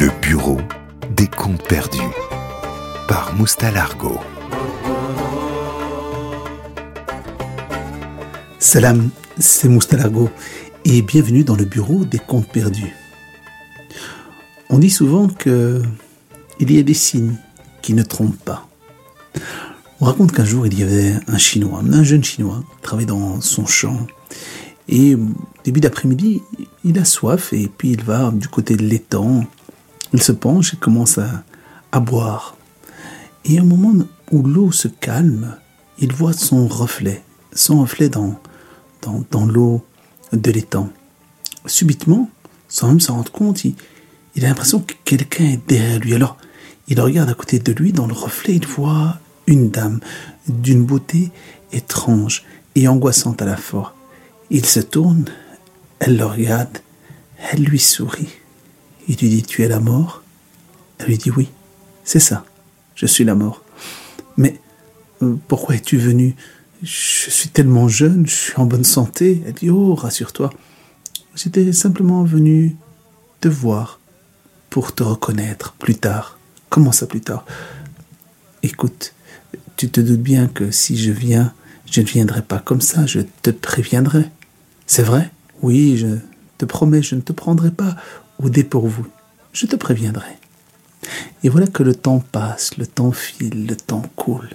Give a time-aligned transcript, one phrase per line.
[0.00, 0.58] Le bureau
[1.16, 1.98] des comptes perdus
[3.06, 4.18] par Moustalargo.
[8.58, 10.30] Salam, c'est Moustalargo
[10.84, 12.92] et bienvenue dans le bureau des comptes perdus.
[14.68, 15.80] On dit souvent que
[16.58, 17.36] il y a des signes
[17.80, 18.66] qui ne trompent pas.
[20.00, 23.40] On raconte qu'un jour il y avait un Chinois, un jeune Chinois, qui travaillait dans
[23.40, 24.06] son champ
[24.88, 25.16] et
[25.64, 26.42] début d'après-midi,
[26.84, 29.46] il a soif et puis il va du côté de l'étang
[30.14, 32.56] il se penche et commence à, boire.
[33.44, 35.56] Et au moment où l'eau se calme,
[35.98, 38.38] il voit son reflet, son reflet dans,
[39.46, 39.84] l'eau
[40.32, 40.88] de l'étang.
[41.66, 42.30] Subitement,
[42.68, 43.74] sans même s'en rendre compte, il,
[44.36, 46.14] il a l'impression que quelqu'un est derrière lui.
[46.14, 46.36] Alors,
[46.86, 49.18] il regarde à côté de lui, dans le reflet, il voit
[49.48, 49.98] une dame
[50.48, 51.32] d'une beauté
[51.72, 52.44] étrange
[52.76, 53.96] et angoissante à la fois.
[54.50, 55.24] Il se tourne,
[55.98, 56.78] elle le regarde,
[57.50, 58.28] elle lui sourit.
[59.08, 60.22] Il lui dit Tu es la mort?
[60.98, 61.48] Elle lui dit Oui,
[62.04, 62.44] c'est ça,
[62.94, 63.62] je suis la mort.
[64.36, 64.60] Mais
[65.22, 66.34] euh, pourquoi es-tu venu
[66.82, 69.42] Je suis tellement jeune, je suis en bonne santé.
[69.46, 70.50] Elle dit Oh, rassure-toi,
[71.34, 72.76] j'étais simplement venu
[73.40, 74.00] te voir
[74.70, 76.38] pour te reconnaître plus tard.
[76.68, 77.44] Comment ça plus tard?
[78.62, 79.14] Écoute,
[79.76, 81.52] tu te doutes bien que si je viens,
[81.90, 84.24] je ne viendrai pas comme ça, je te préviendrai.
[84.86, 85.30] C'est vrai?
[85.62, 86.18] Oui, je
[86.58, 87.96] te promets, je ne te prendrai pas
[88.42, 89.04] au dépourvu.
[89.52, 90.38] Je te préviendrai.
[91.42, 94.50] Et voilà que le temps passe, le temps file, le temps coule.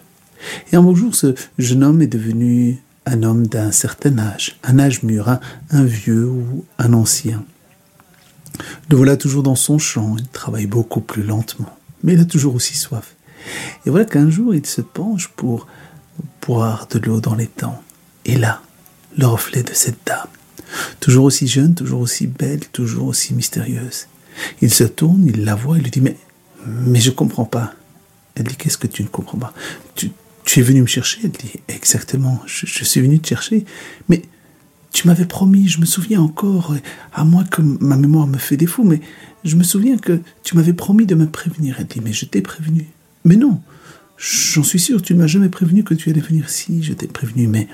[0.72, 4.80] Et un beau jour, ce jeune homme est devenu un homme d'un certain âge, un
[4.80, 5.40] âge mûr,
[5.72, 7.44] un, vieux ou un ancien.
[8.90, 12.56] Le voilà toujours dans son champ, il travaille beaucoup plus lentement, mais il a toujours
[12.56, 13.16] aussi soif.
[13.86, 15.68] Et voilà qu'un jour, il se penche pour
[16.46, 17.82] boire de l'eau dans temps.
[18.26, 18.62] Et là,
[19.18, 20.28] le reflet de cette dame,
[21.00, 24.08] Toujours aussi jeune, toujours aussi belle, toujours aussi mystérieuse.
[24.62, 26.16] Il se tourne, il la voit, il lui dit Mais,
[26.66, 27.74] mais je comprends pas.
[28.36, 29.54] Elle dit Qu'est-ce que tu ne comprends pas?
[29.96, 30.12] Tu,
[30.60, 31.20] es venu me chercher?
[31.24, 33.66] Elle dit Exactement, je, je suis venu te chercher.
[34.08, 34.22] Mais
[34.92, 36.74] tu m'avais promis, je me souviens encore,
[37.14, 39.02] à moins que ma mémoire me fait défaut, mais
[39.44, 41.76] je me souviens que tu m'avais promis de me prévenir.
[41.80, 42.88] Elle dit Mais je t'ai prévenu.
[43.26, 43.62] Mais non,
[44.18, 46.50] j'en suis sûr, tu ne m'as jamais prévenu que tu allais venir.
[46.50, 47.68] Si, je t'ai prévenu, mais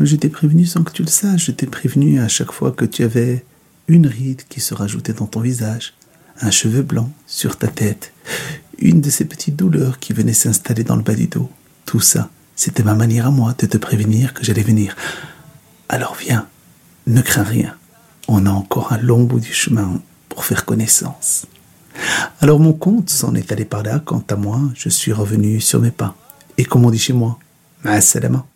[0.00, 1.46] je t'ai prévenu sans que tu le saches.
[1.46, 3.44] Je t'ai prévenu à chaque fois que tu avais
[3.88, 5.94] une ride qui se rajoutait dans ton visage,
[6.40, 8.12] un cheveu blanc sur ta tête,
[8.78, 11.50] une de ces petites douleurs qui venaient s'installer dans le bas du dos.
[11.84, 14.96] Tout ça, c'était ma manière à moi de te prévenir que j'allais venir.
[15.88, 16.46] Alors viens,
[17.06, 17.76] ne crains rien.
[18.28, 21.46] On a encore un long bout du chemin pour faire connaissance.
[22.40, 23.98] Alors mon compte s'en est allé par là.
[23.98, 26.16] Quant à moi, je suis revenu sur mes pas.
[26.56, 27.38] Et comme on dit chez moi,
[27.84, 28.46] ma salama.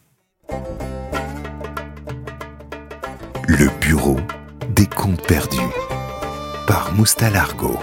[3.87, 4.19] bureau
[4.71, 5.73] des comptes perdus
[6.67, 7.79] par Moustalargo.